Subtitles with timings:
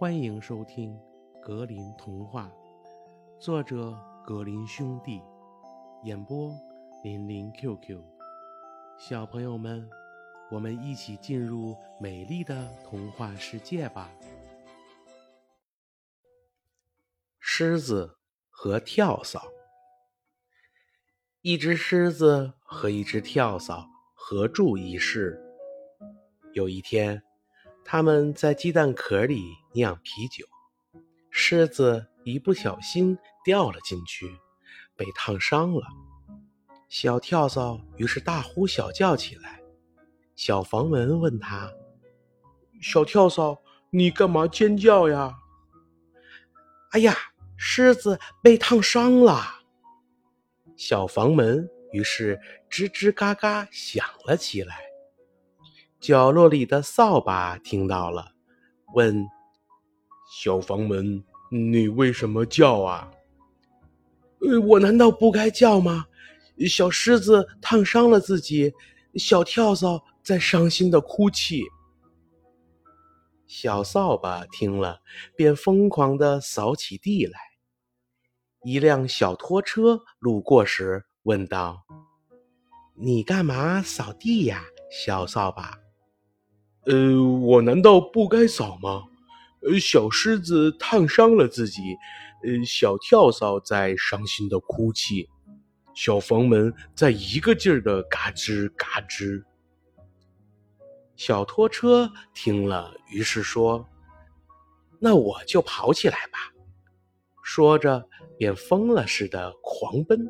[0.00, 0.98] 欢迎收听
[1.42, 2.50] 《格林童话》，
[3.38, 3.94] 作者
[4.24, 5.20] 格林兄弟，
[6.04, 6.50] 演播
[7.04, 8.02] 林林 QQ。
[8.98, 9.86] 小朋友们，
[10.50, 14.10] 我们一起进入美丽的童话世界吧！
[17.38, 18.16] 狮子
[18.48, 19.42] 和跳蚤。
[21.42, 25.38] 一只狮子和一只跳蚤合住一室。
[26.54, 27.22] 有一天，
[27.92, 29.42] 他们在鸡蛋壳里
[29.72, 30.46] 酿啤酒，
[31.28, 34.30] 狮子一不小心掉了进去，
[34.94, 35.82] 被烫伤了。
[36.88, 39.60] 小跳蚤于是大呼小叫起来。
[40.36, 41.68] 小房门问他
[42.80, 43.60] ：“小跳蚤，
[43.90, 45.34] 你干嘛尖叫呀
[46.94, 47.16] ？”“哎呀，
[47.56, 49.62] 狮子被烫伤了。”
[50.78, 52.38] 小房门于是
[52.70, 54.89] 吱吱嘎嘎响了起来。
[56.00, 58.32] 角落里的扫把听到了，
[58.94, 59.26] 问
[60.32, 63.10] ：“小房门，你为什么叫啊？”“，
[64.66, 66.06] 我难道不该叫吗？”
[66.68, 68.72] 小狮子烫伤了自己，
[69.14, 71.62] 小跳蚤在伤心的哭泣。
[73.46, 75.00] 小扫把听了，
[75.36, 77.38] 便疯狂地扫起地来。
[78.62, 81.82] 一辆小拖车路过时，问道
[82.96, 85.78] ：“你干嘛扫地呀，小扫把？”
[86.86, 89.04] 呃，我难道不该扫吗？
[89.62, 91.82] 呃，小狮子烫伤了自己，
[92.42, 95.28] 呃，小跳蚤在伤心的哭泣，
[95.94, 99.44] 小房门在一个劲儿的嘎吱嘎吱。
[101.16, 103.86] 小拖车听了，于是说
[104.98, 106.38] ：“那我就跑起来吧。”
[107.44, 108.08] 说着，
[108.38, 110.26] 便疯了似的狂奔。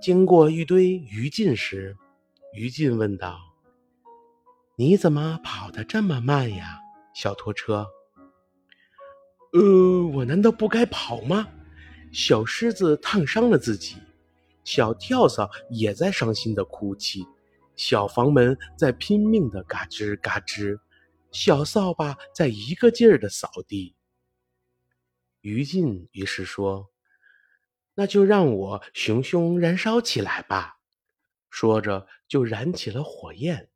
[0.00, 1.96] 经过一堆鱼烬时，
[2.54, 3.40] 鱼烬问道。
[4.78, 6.78] 你怎么跑得这么慢呀，
[7.14, 7.86] 小拖车？
[9.54, 11.48] 呃，我难道不该跑吗？
[12.12, 13.96] 小狮子烫伤了自己，
[14.64, 17.26] 小跳蚤也在伤心的哭泣，
[17.74, 20.78] 小房门在拼命的嘎吱嘎吱，
[21.30, 23.94] 小扫把在一个劲儿的扫地。
[25.40, 26.90] 于禁于是说
[27.96, 30.76] ：“那就让我熊熊燃烧起来吧。”
[31.48, 33.70] 说着就燃起了火焰。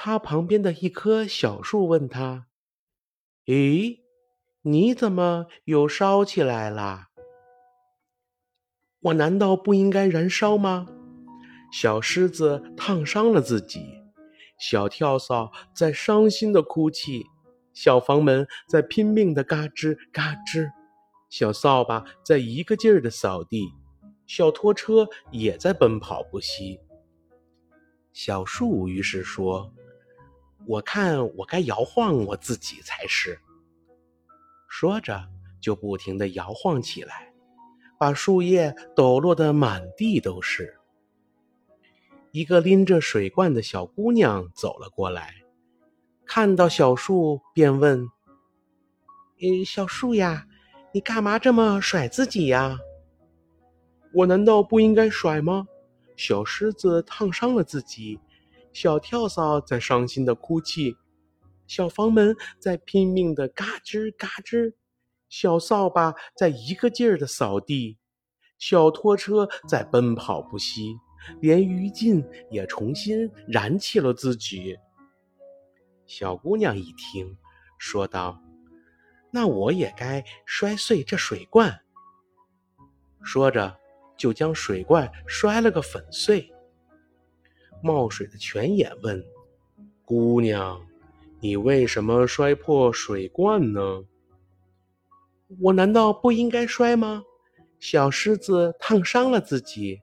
[0.00, 2.46] 他旁边的一棵小树问他
[3.46, 3.98] ：“咦，
[4.62, 7.08] 你怎么又烧起来了？
[9.00, 10.86] 我难道不应该燃烧吗？”
[11.72, 13.80] 小狮子烫伤了自己，
[14.56, 17.26] 小跳蚤在伤心的哭泣，
[17.74, 20.70] 小房门在拼命的嘎吱嘎吱，
[21.28, 23.64] 小扫把在一个劲儿的扫地，
[24.28, 26.78] 小拖车也在奔跑不息。
[28.12, 29.74] 小树于是说。
[30.68, 33.40] 我看我该摇晃我自己才是。
[34.68, 35.26] 说着，
[35.62, 37.32] 就不停地摇晃起来，
[37.98, 40.76] 把树叶抖落得满地都是。
[42.32, 45.36] 一个拎着水罐的小姑娘走了过来，
[46.26, 48.06] 看到小树，便问
[49.40, 50.46] ：“呃，小树呀，
[50.92, 52.78] 你干嘛这么甩自己呀
[54.12, 55.66] ？”“我难道不应该甩吗？”
[56.14, 58.20] 小狮子烫伤了自己。
[58.80, 60.96] 小跳蚤在伤心的哭泣，
[61.66, 64.72] 小房门在拼命的嘎吱嘎吱，
[65.28, 67.98] 小扫把在一个劲儿的扫地，
[68.56, 70.94] 小拖车在奔跑不息，
[71.40, 74.78] 连于禁也重新燃起了自己。
[76.06, 77.36] 小姑娘一听，
[77.78, 78.40] 说道
[79.32, 81.80] ：“那我也该摔碎这水罐。”
[83.24, 83.76] 说着，
[84.16, 86.48] 就将水罐摔了个粉碎。
[87.82, 89.24] 冒水的泉眼问
[90.04, 90.80] ：“姑娘，
[91.40, 94.04] 你为什么摔破水罐呢
[95.60, 97.22] ？”“我难道不应该摔吗？”
[97.78, 100.00] 小狮子烫伤了自己，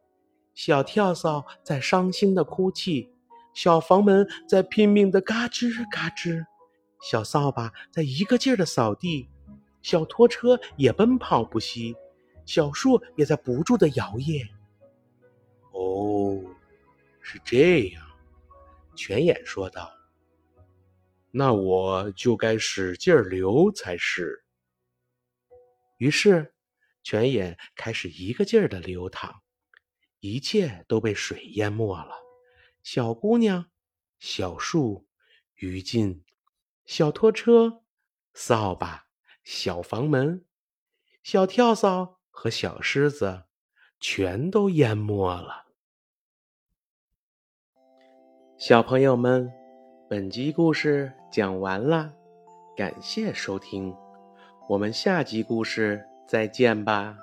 [0.53, 3.09] 小跳蚤在伤心的哭泣，
[3.53, 6.45] 小房门在拼命的嘎吱嘎吱，
[7.01, 9.27] 小扫把在一个劲儿的扫地，
[9.81, 11.93] 小拖车也奔跑不息，
[12.45, 14.47] 小树也在不住的摇曳。
[17.27, 18.05] 是这样，
[18.95, 19.91] 泉眼说道
[21.33, 24.45] ：“那我就该使劲流才是。”
[25.97, 26.53] 于是，
[27.01, 29.41] 泉眼开始一个劲儿的流淌，
[30.19, 32.13] 一切都被水淹没了。
[32.83, 33.71] 小姑娘、
[34.19, 35.07] 小树、
[35.55, 36.23] 鱼进、
[36.85, 37.81] 小拖车、
[38.35, 39.07] 扫把、
[39.43, 40.45] 小房门、
[41.23, 43.45] 小跳蚤和小狮子，
[43.99, 45.64] 全都淹没了。
[48.57, 49.51] 小朋友们，
[50.07, 52.13] 本集故事讲完了，
[52.73, 53.93] 感谢收听，
[54.69, 57.17] 我们下集故事再见吧。